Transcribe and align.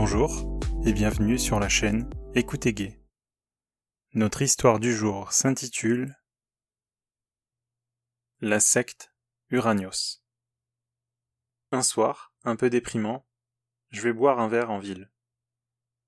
Bonjour 0.00 0.60
et 0.86 0.92
bienvenue 0.92 1.40
sur 1.40 1.58
la 1.58 1.68
chaîne 1.68 2.08
Écoutez 2.36 2.72
Gay. 2.72 3.00
Notre 4.14 4.42
histoire 4.42 4.78
du 4.78 4.94
jour 4.94 5.32
s'intitule 5.32 6.16
La 8.40 8.60
secte 8.60 9.12
Uranios. 9.50 10.22
Un 11.72 11.82
soir, 11.82 12.32
un 12.44 12.54
peu 12.54 12.70
déprimant, 12.70 13.26
je 13.88 14.00
vais 14.02 14.12
boire 14.12 14.38
un 14.38 14.46
verre 14.46 14.70
en 14.70 14.78
ville. 14.78 15.10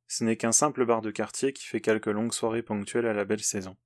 Ce 0.06 0.22
n'est 0.22 0.36
qu'un 0.36 0.52
simple 0.52 0.86
bar 0.86 1.02
de 1.02 1.10
quartier 1.10 1.52
qui 1.52 1.66
fait 1.66 1.80
quelques 1.80 2.06
longues 2.06 2.32
soirées 2.32 2.62
ponctuelles 2.62 3.08
à 3.08 3.12
la 3.12 3.24
belle 3.24 3.42
saison. 3.42 3.76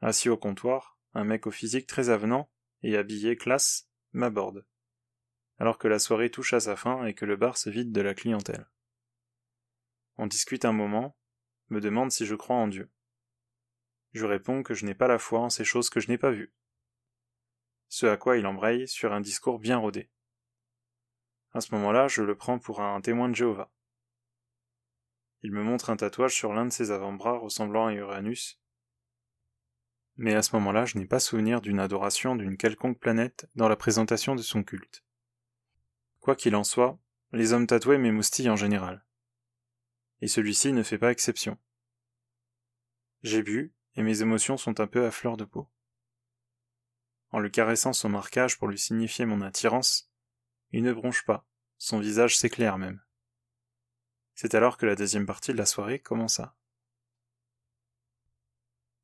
Assis 0.00 0.30
au 0.30 0.38
comptoir, 0.38 0.98
un 1.12 1.24
mec 1.24 1.46
au 1.46 1.50
physique 1.50 1.86
très 1.86 2.08
avenant 2.08 2.50
et 2.82 2.96
habillé 2.96 3.36
classe 3.36 3.90
m'aborde 4.14 4.64
alors 5.58 5.78
que 5.78 5.88
la 5.88 5.98
soirée 5.98 6.30
touche 6.30 6.52
à 6.52 6.60
sa 6.60 6.76
fin 6.76 7.04
et 7.06 7.14
que 7.14 7.24
le 7.24 7.36
bar 7.36 7.56
se 7.56 7.70
vide 7.70 7.92
de 7.92 8.00
la 8.00 8.14
clientèle. 8.14 8.68
On 10.16 10.26
discute 10.26 10.64
un 10.64 10.72
moment, 10.72 11.16
me 11.68 11.80
demande 11.80 12.10
si 12.10 12.26
je 12.26 12.34
crois 12.34 12.56
en 12.56 12.68
Dieu. 12.68 12.90
Je 14.12 14.26
réponds 14.26 14.62
que 14.62 14.74
je 14.74 14.86
n'ai 14.86 14.94
pas 14.94 15.08
la 15.08 15.18
foi 15.18 15.40
en 15.40 15.50
ces 15.50 15.64
choses 15.64 15.90
que 15.90 16.00
je 16.00 16.08
n'ai 16.08 16.18
pas 16.18 16.30
vues. 16.30 16.54
Ce 17.88 18.06
à 18.06 18.16
quoi 18.16 18.36
il 18.36 18.46
embraye 18.46 18.88
sur 18.88 19.12
un 19.12 19.20
discours 19.20 19.58
bien 19.58 19.78
rodé. 19.78 20.10
À 21.52 21.60
ce 21.60 21.74
moment-là, 21.74 22.08
je 22.08 22.22
le 22.22 22.36
prends 22.36 22.58
pour 22.58 22.80
un 22.80 23.00
témoin 23.00 23.28
de 23.28 23.34
Jéhovah. 23.34 23.72
Il 25.42 25.52
me 25.52 25.62
montre 25.62 25.90
un 25.90 25.96
tatouage 25.96 26.34
sur 26.34 26.52
l'un 26.52 26.64
de 26.64 26.72
ses 26.72 26.90
avant-bras 26.90 27.38
ressemblant 27.38 27.86
à 27.86 27.92
Uranus. 27.92 28.60
Mais 30.16 30.34
à 30.34 30.42
ce 30.42 30.56
moment-là, 30.56 30.84
je 30.84 30.96
n'ai 30.96 31.06
pas 31.06 31.20
souvenir 31.20 31.60
d'une 31.60 31.80
adoration 31.80 32.34
d'une 32.34 32.56
quelconque 32.56 32.98
planète 32.98 33.48
dans 33.54 33.68
la 33.68 33.76
présentation 33.76 34.34
de 34.34 34.42
son 34.42 34.62
culte. 34.62 35.03
Quoi 36.24 36.36
qu'il 36.36 36.56
en 36.56 36.64
soit, 36.64 36.98
les 37.32 37.52
hommes 37.52 37.66
tatoués 37.66 37.98
m'émoustillent 37.98 38.48
en 38.48 38.56
général. 38.56 39.04
Et 40.22 40.26
celui-ci 40.26 40.72
ne 40.72 40.82
fait 40.82 40.96
pas 40.96 41.10
exception. 41.10 41.58
J'ai 43.22 43.42
bu, 43.42 43.74
et 43.96 44.02
mes 44.02 44.22
émotions 44.22 44.56
sont 44.56 44.80
un 44.80 44.86
peu 44.86 45.04
à 45.04 45.10
fleur 45.10 45.36
de 45.36 45.44
peau. 45.44 45.68
En 47.30 47.40
lui 47.40 47.50
caressant 47.50 47.92
son 47.92 48.08
marquage 48.08 48.58
pour 48.58 48.68
lui 48.68 48.78
signifier 48.78 49.26
mon 49.26 49.42
attirance, 49.42 50.10
il 50.72 50.82
ne 50.82 50.94
bronche 50.94 51.26
pas, 51.26 51.46
son 51.76 51.98
visage 51.98 52.38
s'éclaire 52.38 52.78
même. 52.78 53.02
C'est 54.34 54.54
alors 54.54 54.78
que 54.78 54.86
la 54.86 54.96
deuxième 54.96 55.26
partie 55.26 55.52
de 55.52 55.58
la 55.58 55.66
soirée 55.66 55.98
commença. 55.98 56.56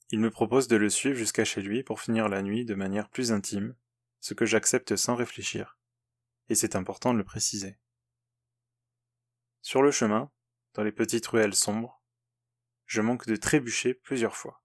Il 0.09 0.21
me 0.21 0.31
propose 0.31 0.69
de 0.69 0.77
le 0.77 0.89
suivre 0.89 1.19
jusqu'à 1.19 1.45
chez 1.45 1.61
lui 1.61 1.83
pour 1.83 2.01
finir 2.01 2.31
la 2.31 2.41
nuit 2.41 2.65
de 2.65 2.75
manière 2.75 3.11
plus 3.11 3.31
intime, 3.31 3.77
ce 4.21 4.33
que 4.33 4.47
j'accepte 4.47 4.97
sans 4.97 5.17
réfléchir 5.17 5.77
et 6.51 6.57
c'est 6.57 6.77
important 6.77 7.15
de 7.15 7.19
le 7.19 7.25
préciser. 7.25 7.79
Sur 9.63 9.83
le 9.83 9.93
chemin, 9.93 10.31
dans 10.75 10.83
les 10.83 10.93
petites 10.93 11.27
ruelles 11.27 11.55
sombres, 11.55 12.03
je 12.87 13.01
manque 13.01 13.27
de 13.27 13.37
trébucher 13.37 13.95
plusieurs 13.95 14.37
fois, 14.37 14.63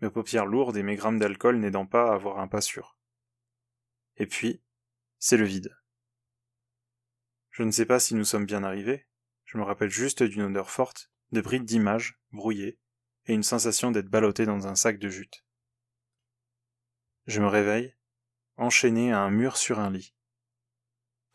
mes 0.00 0.10
paupières 0.10 0.46
lourdes 0.46 0.76
et 0.76 0.84
mes 0.84 0.94
grammes 0.94 1.18
d'alcool 1.18 1.58
n'aidant 1.58 1.84
pas 1.84 2.10
à 2.10 2.14
avoir 2.14 2.38
un 2.38 2.46
pas 2.46 2.60
sûr. 2.60 2.96
Et 4.16 4.26
puis, 4.26 4.62
c'est 5.18 5.36
le 5.36 5.44
vide. 5.44 5.76
Je 7.50 7.64
ne 7.64 7.72
sais 7.72 7.86
pas 7.86 7.98
si 7.98 8.14
nous 8.14 8.24
sommes 8.24 8.46
bien 8.46 8.62
arrivés, 8.62 9.08
je 9.44 9.58
me 9.58 9.64
rappelle 9.64 9.90
juste 9.90 10.22
d'une 10.22 10.42
odeur 10.42 10.70
forte, 10.70 11.10
de 11.32 11.40
brides 11.40 11.64
d'images, 11.64 12.20
brouillées, 12.30 12.78
et 13.24 13.34
une 13.34 13.42
sensation 13.42 13.90
d'être 13.90 14.08
ballotté 14.08 14.46
dans 14.46 14.68
un 14.68 14.76
sac 14.76 15.00
de 15.00 15.08
jute. 15.08 15.44
Je 17.26 17.40
me 17.40 17.48
réveille, 17.48 17.96
enchaîné 18.56 19.12
à 19.12 19.20
un 19.20 19.30
mur 19.30 19.56
sur 19.56 19.80
un 19.80 19.90
lit. 19.90 20.15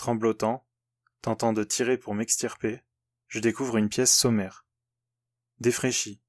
Tremblotant, 0.01 0.65
tentant 1.21 1.53
de 1.53 1.63
tirer 1.63 1.95
pour 1.95 2.15
m'extirper, 2.15 2.81
je 3.27 3.37
découvre 3.39 3.77
une 3.77 3.87
pièce 3.87 4.11
sommaire. 4.11 4.65
Défraîchie. 5.59 6.19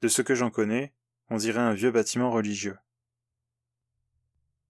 De 0.00 0.08
ce 0.08 0.20
que 0.20 0.34
j'en 0.34 0.50
connais, 0.50 0.96
on 1.28 1.36
dirait 1.36 1.60
un 1.60 1.74
vieux 1.74 1.92
bâtiment 1.92 2.32
religieux. 2.32 2.76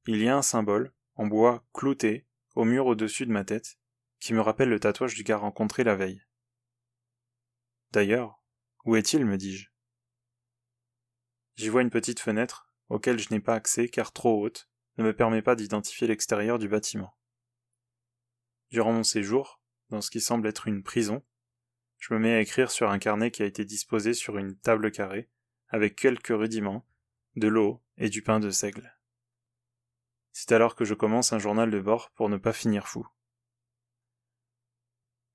Il 0.06 0.22
y 0.22 0.28
a 0.28 0.36
un 0.36 0.42
symbole, 0.42 0.92
en 1.14 1.26
bois 1.26 1.64
clouté, 1.72 2.26
au 2.54 2.66
mur 2.66 2.84
au-dessus 2.84 3.24
de 3.24 3.32
ma 3.32 3.44
tête, 3.44 3.78
qui 4.20 4.34
me 4.34 4.42
rappelle 4.42 4.68
le 4.68 4.78
tatouage 4.78 5.14
du 5.14 5.22
gars 5.22 5.38
rencontré 5.38 5.84
la 5.84 5.96
veille. 5.96 6.22
D'ailleurs, 7.92 8.42
où 8.84 8.94
est-il, 8.94 9.24
me 9.24 9.38
dis-je? 9.38 9.70
J'y 11.56 11.70
vois 11.70 11.80
une 11.80 11.88
petite 11.88 12.20
fenêtre, 12.20 12.70
auquel 12.90 13.18
je 13.18 13.30
n'ai 13.30 13.40
pas 13.40 13.54
accès 13.54 13.88
car 13.88 14.12
trop 14.12 14.44
haute, 14.44 14.68
ne 14.98 15.04
me 15.04 15.16
permet 15.16 15.40
pas 15.40 15.56
d'identifier 15.56 16.06
l'extérieur 16.06 16.58
du 16.58 16.68
bâtiment. 16.68 17.16
Durant 18.74 18.92
mon 18.92 19.04
séjour, 19.04 19.62
dans 19.90 20.00
ce 20.00 20.10
qui 20.10 20.20
semble 20.20 20.48
être 20.48 20.66
une 20.66 20.82
prison, 20.82 21.22
je 21.96 22.12
me 22.12 22.18
mets 22.18 22.34
à 22.34 22.40
écrire 22.40 22.72
sur 22.72 22.90
un 22.90 22.98
carnet 22.98 23.30
qui 23.30 23.44
a 23.44 23.46
été 23.46 23.64
disposé 23.64 24.14
sur 24.14 24.36
une 24.36 24.58
table 24.58 24.90
carrée, 24.90 25.30
avec 25.68 25.94
quelques 25.94 26.36
rudiments, 26.36 26.84
de 27.36 27.46
l'eau 27.46 27.84
et 27.98 28.08
du 28.08 28.20
pain 28.20 28.40
de 28.40 28.50
seigle. 28.50 28.98
C'est 30.32 30.50
alors 30.50 30.74
que 30.74 30.84
je 30.84 30.94
commence 30.94 31.32
un 31.32 31.38
journal 31.38 31.70
de 31.70 31.78
bord 31.78 32.10
pour 32.16 32.28
ne 32.28 32.36
pas 32.36 32.52
finir 32.52 32.88
fou. 32.88 33.06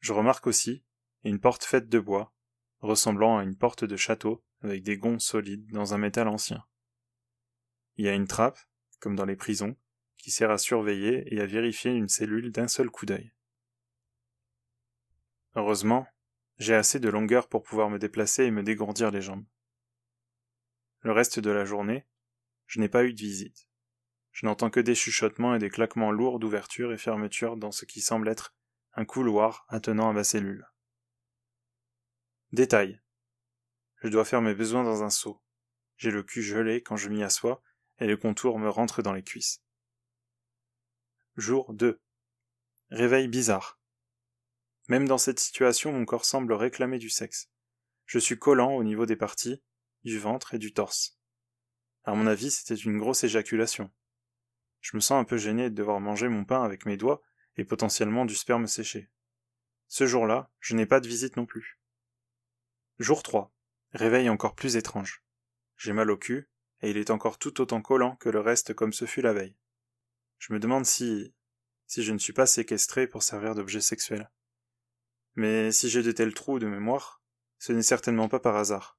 Je 0.02 0.12
remarque 0.12 0.46
aussi 0.46 0.84
une 1.24 1.40
porte 1.40 1.64
faite 1.64 1.88
de 1.88 2.00
bois, 2.00 2.34
ressemblant 2.80 3.38
à 3.38 3.44
une 3.44 3.56
porte 3.56 3.86
de 3.86 3.96
château 3.96 4.44
avec 4.64 4.84
des 4.84 4.98
gonds 4.98 5.18
solides 5.18 5.72
dans 5.72 5.94
un 5.94 5.98
métal 5.98 6.28
ancien. 6.28 6.66
Il 7.96 8.04
y 8.04 8.10
a 8.10 8.16
une 8.16 8.28
trappe, 8.28 8.60
comme 9.00 9.16
dans 9.16 9.24
les 9.24 9.38
prisons, 9.38 9.78
qui 10.20 10.30
sert 10.32 10.52
à 10.52 10.58
surveiller 10.58 11.34
et 11.34 11.42
à 11.42 11.46
vérifier 11.46 11.92
une 11.92 12.10
cellule 12.10 12.52
d'un 12.52 12.68
seul 12.68 12.90
coup 12.92 13.06
d'œil. 13.06 13.34
Heureusement, 15.56 16.06
j'ai 16.58 16.76
assez 16.76 17.00
de 17.00 17.10
longueur 17.10 17.48
pour 17.48 17.64
pouvoir 17.64 17.90
me 17.90 17.98
déplacer 17.98 18.44
et 18.44 18.52
me 18.52 18.62
dégourdir 18.62 19.12
les 19.12 19.22
jambes. 19.22 19.46
Le 21.02 21.14
reste 21.14 21.40
de 21.40 21.50
la 21.50 21.64
journée, 21.64 22.06
je 22.68 22.80
n'ai 22.80 22.90
pas 22.90 23.06
eu 23.06 23.14
de 23.14 23.20
visite. 23.20 23.70
Je 24.32 24.46
n'entends 24.46 24.70
que 24.70 24.82
des 24.82 24.94
chuchotements 24.94 25.56
et 25.56 25.60
des 25.60 25.70
claquements 25.70 26.12
lourds 26.12 26.40
d'ouverture 26.40 26.94
et 26.94 26.98
fermeture 26.98 27.58
dans 27.58 27.72
ce 27.72 27.86
qui 27.86 28.02
semble 28.02 28.28
être 28.28 28.54
un 28.94 29.06
couloir 29.06 29.66
attenant 29.70 30.10
à 30.10 30.14
ma 30.14 30.26
cellule. 30.26 30.68
Détail. 32.52 33.02
Je 34.02 34.10
dois 34.10 34.26
faire 34.26 34.42
mes 34.42 34.54
besoins 34.54 34.84
dans 34.84 35.04
un 35.04 35.10
seau. 35.10 35.42
J'ai 35.98 36.12
le 36.12 36.24
cul 36.24 36.42
gelé 36.42 36.84
quand 36.84 36.98
je 36.98 37.10
m'y 37.10 37.24
assois 37.24 37.62
et 38.00 38.08
le 38.08 38.18
contour 38.18 38.60
me 38.60 38.70
rentre 38.70 39.02
dans 39.02 39.14
les 39.14 39.24
cuisses. 39.24 39.64
Jour 41.40 41.74
2. 41.74 42.02
Réveil 42.90 43.30
bizarre. 43.30 43.80
Même 44.90 45.08
dans 45.08 45.18
cette 45.18 45.40
situation, 45.40 45.94
mon 45.94 46.04
corps 46.04 46.26
semble 46.26 46.52
réclamer 46.52 47.00
du 47.00 47.10
sexe. 47.10 47.50
Je 48.06 48.20
suis 48.20 48.38
collant 48.38 48.74
au 48.74 48.84
niveau 48.84 49.06
des 49.06 49.16
parties, 49.16 49.64
du 50.04 50.20
ventre 50.20 50.54
et 50.54 50.58
du 50.58 50.74
torse. 50.74 51.18
À 52.04 52.14
mon 52.14 52.28
avis, 52.28 52.52
c'était 52.52 52.76
une 52.76 52.98
grosse 52.98 53.24
éjaculation. 53.24 53.90
Je 54.82 54.98
me 54.98 55.00
sens 55.00 55.22
un 55.22 55.24
peu 55.24 55.38
gêné 55.38 55.70
de 55.70 55.76
devoir 55.76 56.02
manger 56.02 56.28
mon 56.28 56.44
pain 56.44 56.62
avec 56.62 56.86
mes 56.86 56.98
doigts 56.98 57.22
et 57.56 57.64
potentiellement 57.64 58.26
du 58.26 58.36
sperme 58.36 58.68
séché. 58.68 59.10
Ce 59.88 60.06
jour-là, 60.06 60.52
je 60.60 60.76
n'ai 60.76 60.86
pas 60.86 61.00
de 61.00 61.08
visite 61.08 61.38
non 61.38 61.46
plus. 61.46 61.80
Jour 62.98 63.24
3. 63.24 63.56
Réveil 63.94 64.30
encore 64.30 64.56
plus 64.56 64.76
étrange. 64.76 65.24
J'ai 65.78 65.94
mal 65.94 66.12
au 66.12 66.18
cul, 66.18 66.50
et 66.82 66.90
il 66.90 66.98
est 66.98 67.12
encore 67.12 67.40
tout 67.40 67.62
autant 67.62 67.82
collant 67.82 68.18
que 68.18 68.28
le 68.28 68.42
reste 68.42 68.74
comme 68.74 68.92
ce 68.92 69.06
fut 69.06 69.22
la 69.22 69.32
veille. 69.32 69.56
Je 70.40 70.54
me 70.54 70.60
demande 70.60 70.86
si, 70.86 71.34
si 71.86 72.02
je 72.02 72.12
ne 72.14 72.18
suis 72.18 72.34
pas 72.34 72.48
séquestré 72.48 73.08
pour 73.08 73.24
servir 73.24 73.56
d'objet 73.56 73.82
sexuel. 73.82 74.32
Mais 75.36 75.72
si 75.72 75.90
j'ai 75.90 76.02
de 76.02 76.12
tels 76.12 76.34
trous 76.34 76.60
de 76.60 76.68
mémoire, 76.68 77.22
ce 77.60 77.74
n'est 77.74 77.84
certainement 77.84 78.30
pas 78.30 78.40
par 78.40 78.56
hasard. 78.56 78.98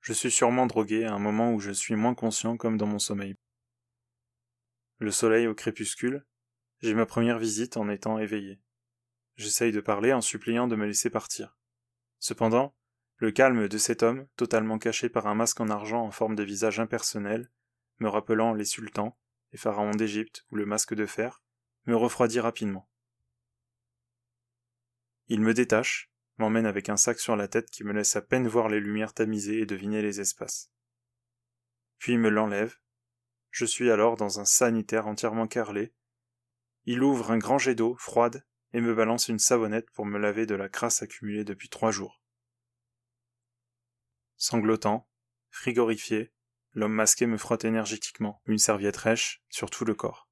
Je 0.00 0.12
suis 0.12 0.30
sûrement 0.30 0.66
drogué 0.66 1.04
à 1.04 1.12
un 1.12 1.18
moment 1.18 1.52
où 1.52 1.60
je 1.60 1.70
suis 1.70 1.94
moins 1.94 2.14
conscient 2.14 2.56
comme 2.56 2.76
dans 2.76 2.86
mon 2.86 2.98
sommeil. 2.98 3.36
Le 4.98 5.10
soleil 5.10 5.46
au 5.46 5.54
crépuscule, 5.54 6.26
j'ai 6.80 6.94
ma 6.94 7.06
première 7.06 7.38
visite 7.38 7.76
en 7.76 7.88
étant 7.88 8.18
éveillé. 8.18 8.60
J'essaye 9.36 9.70
de 9.70 9.80
parler 9.80 10.12
en 10.12 10.20
suppliant 10.20 10.66
de 10.66 10.76
me 10.76 10.86
laisser 10.86 11.10
partir. 11.10 11.56
Cependant, 12.18 12.74
le 13.16 13.30
calme 13.30 13.68
de 13.68 13.78
cet 13.78 14.02
homme, 14.02 14.26
totalement 14.36 14.78
caché 14.78 15.08
par 15.08 15.26
un 15.26 15.34
masque 15.34 15.60
en 15.60 15.68
argent 15.68 16.02
en 16.02 16.10
forme 16.10 16.36
de 16.36 16.42
visage 16.42 16.80
impersonnel, 16.80 17.50
me 17.98 18.08
rappelant 18.08 18.54
les 18.54 18.64
sultans, 18.64 19.18
les 19.52 19.58
pharaons 19.58 19.92
d'Égypte 19.92 20.44
ou 20.50 20.56
le 20.56 20.66
masque 20.66 20.94
de 20.94 21.06
fer, 21.06 21.42
me 21.86 21.96
refroidit 21.96 22.40
rapidement. 22.40 22.88
Il 25.28 25.40
me 25.40 25.54
détache, 25.54 26.10
m'emmène 26.38 26.66
avec 26.66 26.88
un 26.88 26.96
sac 26.96 27.18
sur 27.18 27.36
la 27.36 27.48
tête 27.48 27.70
qui 27.70 27.84
me 27.84 27.92
laisse 27.92 28.16
à 28.16 28.22
peine 28.22 28.48
voir 28.48 28.68
les 28.68 28.80
lumières 28.80 29.14
tamisées 29.14 29.60
et 29.60 29.66
deviner 29.66 30.02
les 30.02 30.20
espaces. 30.20 30.70
Puis 31.98 32.12
il 32.12 32.18
me 32.18 32.30
l'enlève. 32.30 32.76
Je 33.50 33.64
suis 33.64 33.90
alors 33.90 34.16
dans 34.16 34.40
un 34.40 34.44
sanitaire 34.44 35.06
entièrement 35.06 35.46
carrelé. 35.46 35.92
Il 36.84 37.02
ouvre 37.02 37.30
un 37.30 37.38
grand 37.38 37.58
jet 37.58 37.74
d'eau 37.74 37.96
froide 37.96 38.44
et 38.72 38.80
me 38.80 38.94
balance 38.94 39.28
une 39.28 39.38
savonnette 39.38 39.90
pour 39.90 40.06
me 40.06 40.18
laver 40.18 40.46
de 40.46 40.54
la 40.54 40.68
crasse 40.68 41.02
accumulée 41.02 41.44
depuis 41.44 41.68
trois 41.68 41.90
jours. 41.90 42.22
Sanglotant, 44.36 45.08
frigorifié, 45.50 46.32
L'homme 46.78 46.92
masqué 46.92 47.26
me 47.26 47.38
frotte 47.38 47.64
énergétiquement 47.64 48.40
une 48.46 48.56
serviette 48.56 48.98
rêche 48.98 49.42
sur 49.48 49.68
tout 49.68 49.84
le 49.84 49.96
corps. 49.96 50.28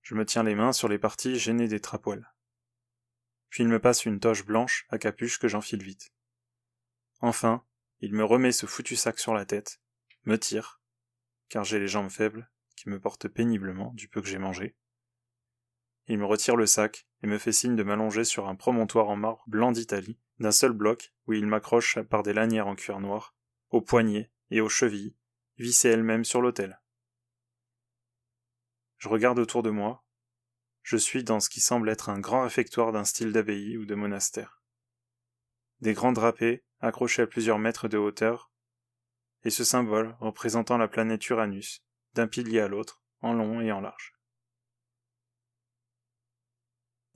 Je 0.00 0.14
me 0.14 0.24
tiens 0.24 0.42
les 0.42 0.54
mains 0.54 0.72
sur 0.72 0.88
les 0.88 0.98
parties 0.98 1.38
gênées 1.38 1.68
des 1.68 1.78
trapoils. 1.78 2.26
puis 3.50 3.64
il 3.64 3.68
me 3.68 3.78
passe 3.78 4.06
une 4.06 4.18
toche 4.18 4.46
blanche 4.46 4.86
à 4.88 4.96
capuche 4.96 5.38
que 5.38 5.46
j'enfile 5.46 5.82
vite. 5.82 6.14
Enfin, 7.20 7.66
il 8.00 8.14
me 8.14 8.24
remet 8.24 8.50
ce 8.50 8.64
foutu 8.64 8.96
sac 8.96 9.18
sur 9.18 9.34
la 9.34 9.44
tête, 9.44 9.82
me 10.24 10.38
tire, 10.38 10.80
car 11.50 11.64
j'ai 11.64 11.78
les 11.78 11.86
jambes 11.86 12.08
faibles, 12.08 12.50
qui 12.74 12.88
me 12.88 12.98
portent 12.98 13.28
péniblement 13.28 13.92
du 13.92 14.08
peu 14.08 14.22
que 14.22 14.28
j'ai 14.28 14.38
mangé. 14.38 14.74
Il 16.06 16.16
me 16.16 16.24
retire 16.24 16.56
le 16.56 16.64
sac 16.64 17.06
et 17.22 17.26
me 17.26 17.36
fait 17.36 17.52
signe 17.52 17.76
de 17.76 17.82
m'allonger 17.82 18.24
sur 18.24 18.48
un 18.48 18.54
promontoire 18.54 19.10
en 19.10 19.16
marbre 19.16 19.44
blanc 19.48 19.70
d'Italie, 19.70 20.18
d'un 20.38 20.50
seul 20.50 20.72
bloc, 20.72 21.12
où 21.26 21.34
il 21.34 21.46
m'accroche 21.46 21.98
par 22.00 22.22
des 22.22 22.32
lanières 22.32 22.68
en 22.68 22.74
cuir 22.74 23.00
noir, 23.00 23.34
aux 23.68 23.82
poignets 23.82 24.30
et 24.54 24.60
aux 24.60 24.68
chevilles, 24.68 25.16
vissées 25.58 25.88
elles-mêmes 25.88 26.24
sur 26.24 26.40
l'autel. 26.40 26.80
Je 28.98 29.08
regarde 29.08 29.40
autour 29.40 29.64
de 29.64 29.70
moi. 29.70 30.04
Je 30.84 30.96
suis 30.96 31.24
dans 31.24 31.40
ce 31.40 31.48
qui 31.50 31.60
semble 31.60 31.88
être 31.88 32.08
un 32.08 32.20
grand 32.20 32.44
réfectoire 32.44 32.92
d'un 32.92 33.04
style 33.04 33.32
d'abbaye 33.32 33.76
ou 33.76 33.84
de 33.84 33.96
monastère. 33.96 34.62
Des 35.80 35.92
grands 35.92 36.12
drapés, 36.12 36.62
accrochés 36.78 37.22
à 37.22 37.26
plusieurs 37.26 37.58
mètres 37.58 37.88
de 37.88 37.98
hauteur, 37.98 38.52
et 39.42 39.50
ce 39.50 39.64
symbole 39.64 40.16
représentant 40.20 40.78
la 40.78 40.86
planète 40.86 41.28
Uranus, 41.28 41.82
d'un 42.12 42.28
pilier 42.28 42.60
à 42.60 42.68
l'autre, 42.68 43.02
en 43.22 43.32
long 43.32 43.60
et 43.60 43.72
en 43.72 43.80
large. 43.80 44.14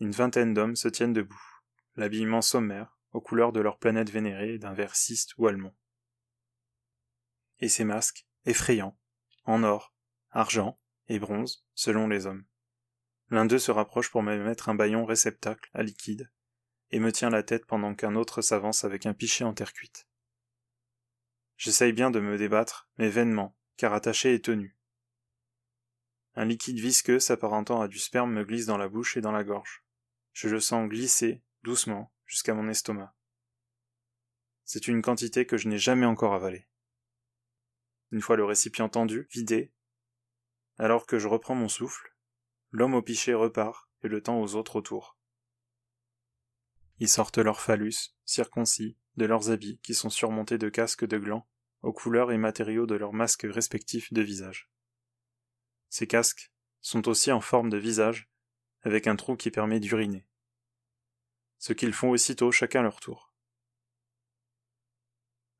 Une 0.01 0.11
vingtaine 0.11 0.55
d'hommes 0.55 0.77
se 0.77 0.89
tiennent 0.89 1.13
debout, 1.13 1.61
l'habillement 1.95 2.43
sommaire, 2.43 2.99
aux 3.13 3.21
couleurs 3.21 3.53
de 3.53 3.61
leur 3.61 3.79
planète 3.79 4.11
vénérée 4.11 4.59
d'un 4.59 4.75
vert 4.75 4.97
ciste 4.97 5.35
ou 5.39 5.47
allemand. 5.47 5.77
Et 7.61 7.69
ces 7.69 7.85
masques, 7.85 8.27
effrayants, 8.47 8.99
en 9.45 9.63
or, 9.63 9.95
argent 10.31 10.79
et 11.09 11.19
bronze, 11.19 11.65
selon 11.75 12.09
les 12.09 12.27
hommes. 12.27 12.45
L'un 13.31 13.47
d'eux 13.47 13.59
se 13.59 13.71
rapproche 13.71 14.11
pour 14.11 14.23
me 14.23 14.37
mettre 14.43 14.69
un 14.69 14.75
baillon 14.75 15.05
réceptacle 15.05 15.71
à 15.75 15.83
liquide, 15.83 16.31
et 16.91 17.01
me 17.01 17.13
tient 17.13 17.31
la 17.31 17.43
tête 17.43 17.67
pendant 17.67 17.95
qu'un 17.95 18.15
autre 18.15 18.43
s'avance 18.43 18.85
avec 18.85 19.07
un 19.07 19.15
pichet 19.15 19.45
en 19.45 19.53
terre 19.53 19.73
cuite. 19.73 20.07
J'essaye 21.57 21.93
bien 21.93 22.11
de 22.11 22.21
me 22.21 22.39
débattre, 22.39 22.89
mais 22.99 23.11
vainement, 23.11 23.57
car 23.77 23.93
attaché 23.93 24.33
et 24.33 24.41
tenu. 24.41 24.77
Un 26.35 26.45
liquide 26.45 26.79
visqueux 26.79 27.19
s'apparentant 27.19 27.81
à 27.81 27.89
du 27.89 27.99
sperme 27.99 28.33
me 28.33 28.45
glisse 28.45 28.67
dans 28.67 28.79
la 28.79 28.89
bouche 28.89 29.17
et 29.17 29.21
dans 29.21 29.33
la 29.33 29.43
gorge. 29.43 29.85
Je 30.33 30.49
le 30.49 30.61
sens 30.61 30.89
glisser, 30.89 31.43
doucement, 31.65 32.13
jusqu'à 32.27 32.55
mon 32.55 32.69
estomac. 32.69 33.13
C'est 34.65 34.87
une 34.87 35.03
quantité 35.03 35.47
que 35.47 35.57
je 35.57 35.69
n'ai 35.69 35.79
jamais 35.79 36.07
encore 36.07 36.35
avalée. 36.35 36.68
Une 38.11 38.23
fois 38.23 38.37
le 38.37 38.45
récipient 38.45 38.89
tendu, 38.89 39.29
vidé, 39.31 39.73
alors 40.79 41.07
que 41.07 41.19
je 41.19 41.29
reprends 41.29 41.55
mon 41.55 41.69
souffle, 41.69 42.15
l'homme 42.71 42.95
au 42.95 43.03
pichet 43.03 43.35
repart 43.35 43.89
et 44.03 44.09
le 44.09 44.23
tend 44.23 44.41
aux 44.41 44.55
autres 44.55 44.77
autour. 44.77 45.17
Ils 47.01 47.09
sortent 47.09 47.39
leur 47.39 47.61
phallus, 47.61 48.15
circoncis, 48.25 48.97
de 49.17 49.27
leurs 49.27 49.51
habits 49.51 49.79
qui 49.83 49.95
sont 49.95 50.11
surmontés 50.11 50.59
de 50.59 50.69
casques 50.69 51.05
de 51.05 51.19
glands, 51.19 51.49
aux 51.83 51.93
couleurs 51.93 52.33
et 52.33 52.39
matériaux 52.39 52.87
de 52.87 52.95
leurs 52.95 53.13
masques 53.13 53.47
respectifs 53.49 54.13
de 54.13 54.23
visage. 54.23 54.71
Ces 55.89 56.07
casques 56.07 56.53
sont 56.81 57.09
aussi 57.09 57.33
en 57.33 57.41
forme 57.41 57.71
de 57.71 57.79
visage, 57.79 58.29
avec 58.83 59.07
un 59.07 59.17
trou 59.17 59.37
qui 59.37 59.51
permet 59.51 59.81
d'uriner. 59.81 60.27
Ce 61.59 61.73
qu'ils 61.73 61.93
font 61.93 62.11
aussitôt 62.11 62.53
chacun 62.53 62.83
leur 62.83 63.01
tour. 63.01 63.28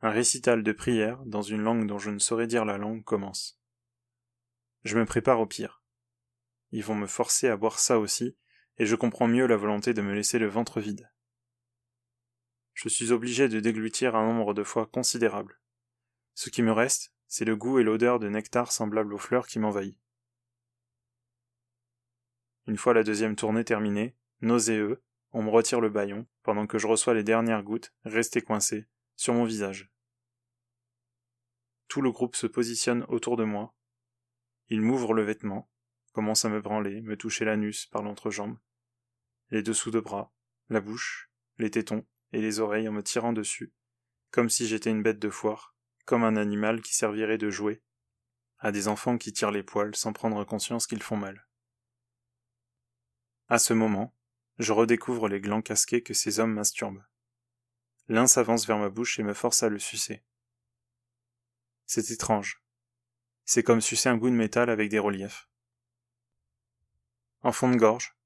Un 0.01 0.11
récital 0.11 0.63
de 0.63 0.73
prière 0.73 1.25
dans 1.25 1.43
une 1.43 1.63
langue 1.63 1.87
dont 1.87 1.99
je 1.99 2.11
ne 2.11 2.19
saurais 2.19 2.47
dire 2.47 2.65
la 2.65 2.79
langue 2.79 3.03
commence. 3.03 3.61
Je 4.85 4.97
me 4.99 5.05
prépare 5.05 5.41
au 5.41 5.47
pire. 5.47 5.83
Ils 6.71 6.85
vont 6.85 6.95
me 6.95 7.07
forcer 7.07 7.49
à 7.49 7.57
boire 7.57 7.79
ça 7.79 7.99
aussi, 7.99 8.37
et 8.79 8.87
je 8.87 8.95
comprends 8.95 9.29
mieux 9.29 9.47
la 9.47 9.57
volonté 9.57 9.95
de 9.95 10.03
me 10.03 10.15
laisser 10.15 10.39
le 10.39 10.47
ventre 10.47 10.81
vide 10.81 11.09
je 12.79 12.89
suis 12.89 13.11
obligé 13.11 13.49
de 13.49 13.59
déglutir 13.59 14.15
un 14.15 14.25
nombre 14.25 14.55
de 14.55 14.63
fois 14.63 14.87
considérable. 14.87 15.59
Ce 16.35 16.49
qui 16.49 16.63
me 16.63 16.71
reste, 16.71 17.13
c'est 17.27 17.45
le 17.45 17.57
goût 17.57 17.81
et 17.81 17.83
l'odeur 17.83 18.21
de 18.21 18.29
nectar 18.29 18.71
semblable 18.71 19.13
aux 19.15 19.19
fleurs 19.19 19.49
qui 19.49 19.59
m'envahit. 19.59 19.99
Une 22.69 22.77
fois 22.77 22.95
la 22.95 23.03
deuxième 23.03 23.35
tournée 23.35 23.65
terminée, 23.65 24.15
nauséeux, 24.43 25.03
on 25.33 25.43
me 25.43 25.51
retire 25.51 25.81
le 25.81 25.89
baillon, 25.89 26.25
pendant 26.45 26.69
que 26.69 26.79
je 26.79 26.87
reçois 26.87 27.15
les 27.15 27.25
dernières 27.25 27.65
gouttes, 27.65 27.93
restées 28.05 28.43
coincées, 28.43 28.87
sur 29.19 29.35
mon 29.35 29.45
visage. 29.45 29.91
Tout 31.89 32.03
le 32.03 32.13
groupe 32.13 32.37
se 32.37 32.47
positionne 32.47 33.05
autour 33.09 33.37
de 33.37 33.43
moi. 33.43 33.75
Il 34.69 34.81
m'ouvre 34.81 35.13
le 35.13 35.25
vêtement, 35.25 35.69
commence 36.13 36.45
à 36.45 36.49
me 36.49 36.61
branler, 36.61 37.01
me 37.03 37.17
toucher 37.17 37.45
l'anus 37.45 37.87
par 37.87 38.05
l'entrejambe, 38.05 38.59
les 39.51 39.63
dessous 39.63 39.91
de 39.91 39.99
bras, 39.99 40.33
la 40.69 40.81
bouche, 40.81 41.33
les 41.59 41.71
tétons, 41.71 42.07
et 42.33 42.41
les 42.41 42.61
oreilles 42.61 42.89
en 42.89 42.93
me 42.93 43.03
tirant 43.03 43.33
dessus, 43.33 43.75
comme 44.31 44.49
si 44.49 44.69
j'étais 44.69 44.91
une 44.91 45.03
bête 45.03 45.19
de 45.19 45.31
foire, 45.31 45.75
comme 46.05 46.23
un 46.23 46.37
animal 46.37 46.81
qui 46.81 46.95
servirait 46.95 47.39
de 47.39 47.51
jouet 47.51 47.83
à 48.61 48.71
des 48.71 48.87
enfants 48.87 49.19
qui 49.19 49.33
tirent 49.33 49.51
les 49.51 49.63
poils 49.65 49.97
sans 49.97 50.13
prendre 50.13 50.45
conscience 50.45 50.87
qu'ils 50.87 51.03
font 51.03 51.17
mal. 51.17 51.49
À 53.49 53.59
ce 53.59 53.73
moment, 53.73 54.15
je 54.59 54.73
redécouvre 54.73 55.29
les 55.29 55.41
glands 55.41 55.63
casqués 55.63 56.03
que 56.03 56.15
ces 56.15 56.39
hommes 56.39 56.55
masturbent. 56.55 57.05
L'un 58.09 58.27
s'avance 58.27 58.67
vers 58.67 58.79
ma 58.79 58.89
bouche 58.89 59.19
et 59.19 59.23
me 59.23 59.35
force 59.35 59.63
à 59.63 59.69
le 59.69 59.79
sucer. 59.79 60.25
C'est 61.87 62.11
étrange. 62.11 62.63
C'est 63.45 63.63
comme 63.63 63.81
sucer 63.81 64.09
un 64.09 64.17
bout 64.17 64.31
de 64.31 64.35
métal 64.35 64.71
avec 64.71 64.91
des 64.91 64.99
reliefs. 64.99 65.49
En 67.43 67.53
fond 67.53 67.71
de 67.71 67.77
gorge, 67.77 68.17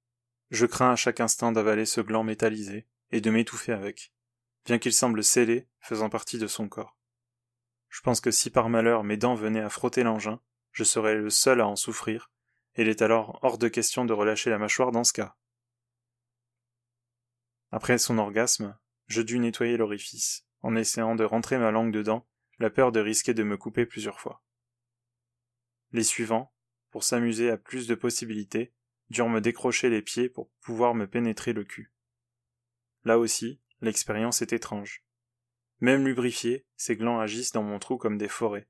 je 0.51 0.67
crains 0.67 0.93
à 0.93 0.97
chaque 0.97 1.21
instant 1.21 1.53
d'avaler 1.53 1.87
ce 1.87 2.01
gland 2.01 2.25
métallisé, 2.25 2.87
et 3.11 3.21
de 3.21 3.31
m'étouffer 3.31 3.73
avec, 3.73 4.13
bien 4.65 4.79
qu'il 4.79 4.93
semble 4.93 5.23
scellé, 5.23 5.69
faisant 5.81 6.09
partie 6.09 6.39
de 6.39 6.47
son 6.47 6.69
corps. 6.69 6.97
Je 7.89 8.01
pense 8.01 8.21
que 8.21 8.31
si 8.31 8.51
par 8.51 8.69
malheur 8.69 9.05
mes 9.05 9.19
dents 9.19 9.35
venaient 9.35 9.61
à 9.61 9.69
frotter 9.69 10.03
l'engin, 10.03 10.41
je 10.73 10.85
serais 10.85 11.15
le 11.15 11.29
seul 11.29 11.61
à 11.61 11.67
en 11.67 11.77
souffrir, 11.77 12.31
et 12.75 12.83
il 12.83 12.89
est 12.89 13.03
alors 13.03 13.39
hors 13.43 13.59
de 13.59 13.69
question 13.69 14.05
de 14.05 14.15
relâcher 14.15 14.49
la 14.49 14.59
mâchoire 14.59 14.93
dans 14.93 15.05
ce 15.05 15.13
cas. 15.13 15.37
Après 17.71 17.99
son 17.99 18.19
orgasme, 18.19 18.79
je 19.07 19.23
dus 19.23 19.39
nettoyer 19.39 19.77
l'orifice, 19.77 20.47
en 20.63 20.77
essayant 20.77 21.15
de 21.15 21.25
rentrer 21.25 21.59
ma 21.59 21.71
langue 21.71 21.93
dedans, 21.93 22.27
la 22.59 22.71
peur 22.71 22.93
de 22.93 23.01
risquer 23.01 23.35
de 23.35 23.43
me 23.43 23.57
couper 23.57 23.87
plusieurs 23.87 24.21
fois. 24.21 24.43
Les 25.93 26.05
suivants, 26.05 26.53
pour 26.91 27.05
s'amuser 27.05 27.51
à 27.51 27.57
plus 27.57 27.87
de 27.87 27.95
possibilités, 27.95 28.73
durent 29.11 29.29
me 29.29 29.41
décrocher 29.41 29.91
les 29.91 30.03
pieds 30.03 30.29
pour 30.29 30.51
pouvoir 30.61 30.95
me 30.95 31.07
pénétrer 31.07 31.53
le 31.53 31.65
cul. 31.65 31.93
Là 33.05 33.19
aussi, 33.19 33.61
l'expérience 33.81 34.43
est 34.43 34.53
étrange. 34.53 35.05
Même 35.81 36.07
lubrifiés, 36.07 36.65
ces 36.77 36.97
glands 36.97 37.21
agissent 37.21 37.53
dans 37.53 37.63
mon 37.65 37.79
trou 37.79 37.99
comme 37.99 38.17
des 38.17 38.29
forêts, 38.29 38.69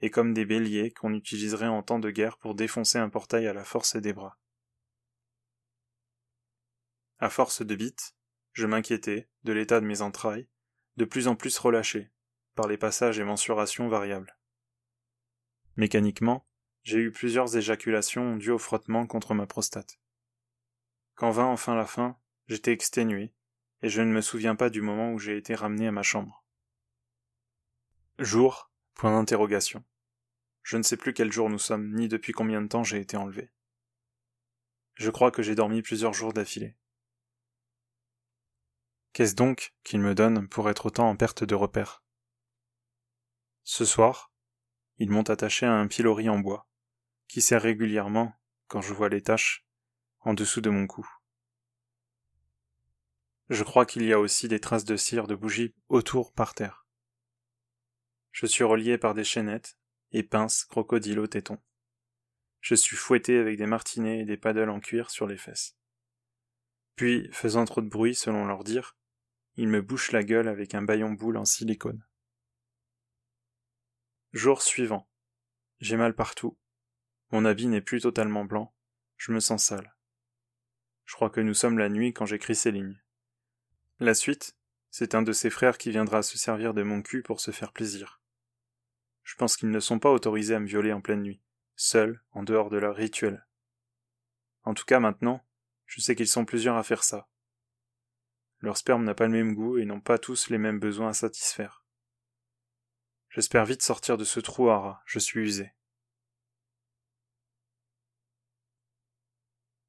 et 0.00 0.10
comme 0.10 0.34
des 0.34 0.44
béliers 0.44 0.92
qu'on 0.92 1.14
utiliserait 1.14 1.68
en 1.68 1.82
temps 1.82 1.98
de 1.98 2.10
guerre 2.10 2.38
pour 2.38 2.54
défoncer 2.54 2.98
un 2.98 3.08
portail 3.08 3.46
à 3.46 3.52
la 3.52 3.64
force 3.64 3.96
des 3.96 4.12
bras. 4.12 4.38
À 7.18 7.30
force 7.30 7.62
de 7.62 7.74
bites, 7.74 8.16
je 8.52 8.66
m'inquiétais 8.66 9.28
de 9.44 9.52
l'état 9.52 9.80
de 9.80 9.86
mes 9.86 10.02
entrailles, 10.02 10.48
de 10.96 11.04
plus 11.04 11.28
en 11.28 11.36
plus 11.36 11.56
relâchées, 11.58 12.10
par 12.54 12.68
les 12.68 12.76
passages 12.76 13.18
et 13.18 13.24
mensurations 13.24 13.88
variables. 13.88 14.36
Mécaniquement, 15.76 16.46
j'ai 16.82 16.98
eu 16.98 17.12
plusieurs 17.12 17.56
éjaculations 17.56 18.36
dues 18.36 18.50
au 18.50 18.58
frottement 18.58 19.06
contre 19.06 19.34
ma 19.34 19.46
prostate. 19.46 19.98
Quand 21.14 21.30
vint 21.30 21.46
enfin 21.46 21.74
la 21.74 21.86
fin, 21.86 22.18
j'étais 22.46 22.72
exténué, 22.72 23.32
et 23.82 23.88
je 23.88 24.02
ne 24.02 24.12
me 24.12 24.20
souviens 24.20 24.54
pas 24.54 24.70
du 24.70 24.82
moment 24.82 25.12
où 25.12 25.18
j'ai 25.18 25.36
été 25.36 25.54
ramené 25.54 25.88
à 25.88 25.92
ma 25.92 26.02
chambre. 26.02 26.44
Jour 28.18 28.70
Point 28.94 29.12
d'interrogation. 29.12 29.82
Je 30.62 30.76
ne 30.76 30.82
sais 30.82 30.96
plus 30.96 31.12
quel 31.12 31.32
jour 31.32 31.48
nous 31.50 31.58
sommes, 31.58 31.92
ni 31.94 32.08
depuis 32.08 32.32
combien 32.32 32.60
de 32.60 32.68
temps 32.68 32.84
j'ai 32.84 33.00
été 33.00 33.16
enlevé. 33.16 33.50
Je 34.94 35.10
crois 35.10 35.30
que 35.30 35.42
j'ai 35.42 35.54
dormi 35.54 35.82
plusieurs 35.82 36.12
jours 36.12 36.32
d'affilée. 36.32 36.76
Qu'est-ce 39.12 39.34
donc 39.34 39.74
qu'il 39.84 40.00
me 40.00 40.14
donne 40.14 40.48
pour 40.48 40.70
être 40.70 40.86
autant 40.86 41.10
en 41.10 41.16
perte 41.16 41.44
de 41.44 41.54
repère 41.54 42.02
Ce 43.62 43.84
soir, 43.84 44.32
ils 44.96 45.10
m'ont 45.10 45.28
attaché 45.28 45.66
à 45.66 45.74
un 45.74 45.86
pilori 45.86 46.30
en 46.30 46.38
bois, 46.38 46.66
qui 47.28 47.42
sert 47.42 47.60
régulièrement, 47.60 48.32
quand 48.68 48.80
je 48.80 48.94
vois 48.94 49.10
les 49.10 49.22
taches, 49.22 49.66
en 50.20 50.32
dessous 50.32 50.62
de 50.62 50.70
mon 50.70 50.86
cou. 50.86 51.06
Je 53.50 53.64
crois 53.64 53.84
qu'il 53.84 54.04
y 54.04 54.14
a 54.14 54.18
aussi 54.18 54.48
des 54.48 54.60
traces 54.60 54.86
de 54.86 54.96
cire 54.96 55.26
de 55.26 55.34
bougies 55.34 55.74
autour 55.90 56.32
par 56.32 56.54
terre. 56.54 56.86
Je 58.30 58.46
suis 58.46 58.64
relié 58.64 58.96
par 58.96 59.12
des 59.12 59.24
chaînettes 59.24 59.76
et 60.12 60.22
pinces 60.22 60.64
crocodiles 60.64 61.18
au 61.18 61.26
téton. 61.26 61.58
Je 62.62 62.74
suis 62.74 62.96
fouetté 62.96 63.36
avec 63.38 63.58
des 63.58 63.66
martinets 63.66 64.20
et 64.20 64.24
des 64.24 64.38
paddles 64.38 64.70
en 64.70 64.80
cuir 64.80 65.10
sur 65.10 65.26
les 65.26 65.36
fesses. 65.36 65.76
Puis, 66.96 67.28
faisant 67.32 67.66
trop 67.66 67.82
de 67.82 67.88
bruit 67.88 68.14
selon 68.14 68.46
leur 68.46 68.64
dire, 68.64 68.96
ils 69.56 69.68
me 69.68 69.82
bouchent 69.82 70.12
la 70.12 70.24
gueule 70.24 70.48
avec 70.48 70.74
un 70.74 70.82
baillon 70.82 71.12
boule 71.12 71.36
en 71.36 71.44
silicone. 71.44 72.04
Jour 74.32 74.62
suivant. 74.62 75.08
J'ai 75.80 75.96
mal 75.96 76.14
partout. 76.14 76.58
Mon 77.30 77.44
habit 77.44 77.66
n'est 77.66 77.80
plus 77.80 78.00
totalement 78.00 78.44
blanc. 78.44 78.74
Je 79.16 79.32
me 79.32 79.40
sens 79.40 79.64
sale. 79.64 79.94
Je 81.04 81.14
crois 81.14 81.30
que 81.30 81.40
nous 81.40 81.54
sommes 81.54 81.78
la 81.78 81.88
nuit 81.88 82.14
quand 82.14 82.26
j'écris 82.26 82.54
ces 82.54 82.70
lignes. 82.70 83.00
La 83.98 84.14
suite, 84.14 84.56
c'est 84.90 85.14
un 85.14 85.22
de 85.22 85.32
ses 85.32 85.50
frères 85.50 85.78
qui 85.78 85.90
viendra 85.90 86.22
se 86.22 86.38
servir 86.38 86.74
de 86.74 86.82
mon 86.82 87.02
cul 87.02 87.22
pour 87.22 87.40
se 87.40 87.50
faire 87.50 87.72
plaisir. 87.72 88.20
Je 89.22 89.34
pense 89.36 89.56
qu'ils 89.56 89.70
ne 89.70 89.80
sont 89.80 89.98
pas 89.98 90.10
autorisés 90.10 90.54
à 90.54 90.60
me 90.60 90.66
violer 90.66 90.92
en 90.92 91.00
pleine 91.00 91.22
nuit, 91.22 91.42
seuls, 91.76 92.22
en 92.32 92.42
dehors 92.42 92.70
de 92.70 92.78
leur 92.78 92.96
rituel. 92.96 93.46
En 94.64 94.74
tout 94.74 94.84
cas 94.84 95.00
maintenant, 95.00 95.44
je 95.86 96.00
sais 96.00 96.14
qu'ils 96.14 96.28
sont 96.28 96.44
plusieurs 96.44 96.76
à 96.76 96.82
faire 96.82 97.04
ça. 97.04 97.28
Leur 98.62 98.76
sperme 98.76 99.04
n'a 99.04 99.14
pas 99.14 99.26
le 99.26 99.32
même 99.32 99.54
goût 99.54 99.76
et 99.76 99.84
n'ont 99.84 100.00
pas 100.00 100.18
tous 100.18 100.48
les 100.48 100.58
mêmes 100.58 100.78
besoins 100.78 101.08
à 101.08 101.14
satisfaire. 101.14 101.84
J'espère 103.28 103.64
vite 103.64 103.82
sortir 103.82 104.16
de 104.16 104.24
ce 104.24 104.38
trou 104.38 104.70
à 104.70 104.78
rats, 104.78 105.02
je 105.04 105.18
suis 105.18 105.40
usé. 105.40 105.72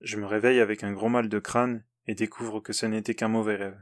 Je 0.01 0.17
me 0.17 0.25
réveille 0.25 0.59
avec 0.59 0.83
un 0.83 0.91
gros 0.91 1.07
mal 1.07 1.29
de 1.29 1.39
crâne 1.39 1.85
et 2.07 2.15
découvre 2.15 2.59
que 2.59 2.73
ce 2.73 2.87
n'était 2.87 3.15
qu'un 3.15 3.27
mauvais 3.27 3.55
rêve. 3.55 3.81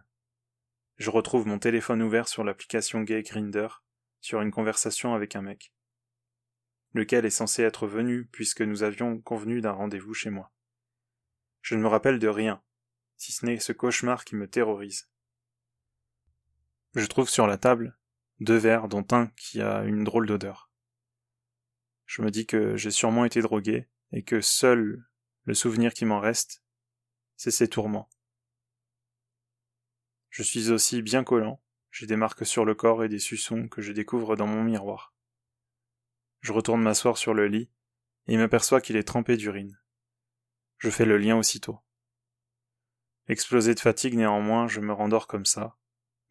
Je 0.97 1.09
retrouve 1.09 1.47
mon 1.47 1.57
téléphone 1.57 2.01
ouvert 2.01 2.27
sur 2.27 2.43
l'application 2.43 3.01
Gay 3.01 3.23
Grinder, 3.23 3.69
sur 4.19 4.41
une 4.41 4.51
conversation 4.51 5.15
avec 5.15 5.35
un 5.35 5.41
mec. 5.41 5.73
Lequel 6.93 7.25
est 7.25 7.29
censé 7.29 7.63
être 7.63 7.87
venu 7.87 8.25
puisque 8.25 8.61
nous 8.61 8.83
avions 8.83 9.21
convenu 9.21 9.61
d'un 9.61 9.71
rendez-vous 9.71 10.13
chez 10.13 10.29
moi. 10.29 10.51
Je 11.61 11.75
ne 11.75 11.81
me 11.81 11.87
rappelle 11.87 12.19
de 12.19 12.27
rien, 12.27 12.61
si 13.21 13.31
ce 13.31 13.45
n'est 13.45 13.59
ce 13.59 13.71
cauchemar 13.71 14.25
qui 14.25 14.35
me 14.35 14.47
terrorise. 14.47 15.07
Je 16.95 17.05
trouve 17.05 17.29
sur 17.29 17.45
la 17.45 17.55
table 17.55 17.95
deux 18.39 18.57
verres 18.57 18.87
dont 18.87 19.05
un 19.11 19.27
qui 19.37 19.61
a 19.61 19.83
une 19.83 20.03
drôle 20.03 20.25
d'odeur. 20.25 20.71
Je 22.07 22.23
me 22.23 22.31
dis 22.31 22.47
que 22.47 22.75
j'ai 22.77 22.89
sûrement 22.89 23.23
été 23.23 23.41
drogué 23.41 23.87
et 24.11 24.23
que 24.23 24.41
seul 24.41 25.05
le 25.43 25.53
souvenir 25.53 25.93
qui 25.93 26.03
m'en 26.03 26.19
reste, 26.19 26.63
c'est 27.37 27.51
ces 27.51 27.67
tourments. 27.67 28.09
Je 30.31 30.41
suis 30.41 30.71
aussi 30.71 31.03
bien 31.03 31.23
collant, 31.23 31.61
j'ai 31.91 32.07
des 32.07 32.15
marques 32.15 32.43
sur 32.43 32.65
le 32.65 32.73
corps 32.73 33.03
et 33.03 33.09
des 33.09 33.19
suçons 33.19 33.67
que 33.67 33.83
je 33.83 33.91
découvre 33.91 34.35
dans 34.35 34.47
mon 34.47 34.63
miroir. 34.63 35.13
Je 36.39 36.53
retourne 36.53 36.81
m'asseoir 36.81 37.19
sur 37.19 37.35
le 37.35 37.47
lit 37.47 37.69
et 38.25 38.35
m'aperçois 38.35 38.81
qu'il 38.81 38.95
est 38.95 39.07
trempé 39.07 39.37
d'urine. 39.37 39.79
Je 40.79 40.89
fais 40.89 41.05
le 41.05 41.19
lien 41.19 41.37
aussitôt. 41.37 41.81
Explosé 43.31 43.73
de 43.75 43.79
fatigue 43.79 44.15
néanmoins, 44.15 44.67
je 44.67 44.81
me 44.81 44.91
rendors 44.91 45.25
comme 45.25 45.45
ça, 45.45 45.77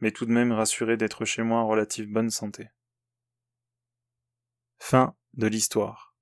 mais 0.00 0.10
tout 0.10 0.26
de 0.26 0.32
même 0.32 0.52
rassuré 0.52 0.98
d'être 0.98 1.24
chez 1.24 1.42
moi 1.42 1.60
en 1.60 1.66
relative 1.66 2.06
bonne 2.06 2.28
santé. 2.28 2.68
Fin 4.76 5.16
de 5.32 5.46
l'histoire. 5.46 6.14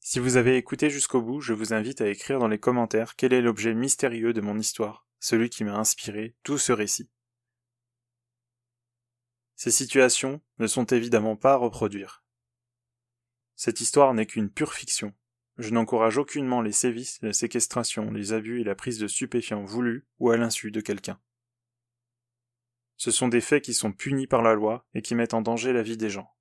Si 0.00 0.18
vous 0.18 0.36
avez 0.36 0.58
écouté 0.58 0.90
jusqu'au 0.90 1.22
bout, 1.22 1.40
je 1.40 1.54
vous 1.54 1.72
invite 1.72 2.02
à 2.02 2.08
écrire 2.10 2.38
dans 2.38 2.48
les 2.48 2.58
commentaires 2.58 3.16
quel 3.16 3.32
est 3.32 3.40
l'objet 3.40 3.72
mystérieux 3.72 4.34
de 4.34 4.42
mon 4.42 4.58
histoire, 4.58 5.06
celui 5.20 5.48
qui 5.48 5.64
m'a 5.64 5.78
inspiré 5.78 6.36
tout 6.42 6.58
ce 6.58 6.72
récit. 6.72 7.08
Ces 9.54 9.70
situations 9.70 10.42
ne 10.58 10.66
sont 10.66 10.84
évidemment 10.84 11.36
pas 11.36 11.54
à 11.54 11.56
reproduire. 11.56 12.26
Cette 13.54 13.80
histoire 13.80 14.12
n'est 14.12 14.26
qu'une 14.26 14.50
pure 14.50 14.74
fiction, 14.74 15.14
je 15.58 15.70
n'encourage 15.70 16.18
aucunement 16.18 16.60
les 16.60 16.72
sévices, 16.72 17.18
la 17.22 17.32
séquestration, 17.32 18.10
les 18.10 18.32
abus 18.32 18.60
et 18.60 18.64
la 18.64 18.74
prise 18.74 18.98
de 18.98 19.08
stupéfiants 19.08 19.64
voulus 19.64 20.06
ou 20.18 20.30
à 20.30 20.36
l'insu 20.36 20.70
de 20.70 20.80
quelqu'un. 20.80 21.20
Ce 22.96 23.10
sont 23.10 23.28
des 23.28 23.40
faits 23.40 23.64
qui 23.64 23.74
sont 23.74 23.92
punis 23.92 24.26
par 24.26 24.42
la 24.42 24.54
loi 24.54 24.86
et 24.94 25.02
qui 25.02 25.14
mettent 25.14 25.34
en 25.34 25.42
danger 25.42 25.72
la 25.72 25.82
vie 25.82 25.96
des 25.96 26.10
gens. 26.10 26.34